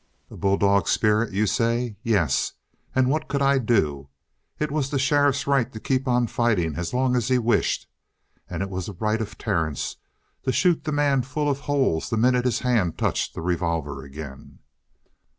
[0.31, 1.95] "A bulldog spirit, you say?
[2.01, 2.53] Yes!
[2.95, 4.09] And what could I do?
[4.57, 7.85] It was the sheriff's right to keep on fighting as long as he wished.
[8.49, 9.97] And it was the right of Terence
[10.41, 14.57] to shoot the man full of holes the minute his hand touched the revolver again.